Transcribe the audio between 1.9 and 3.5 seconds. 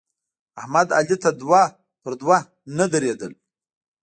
پر دوه نه درېدل.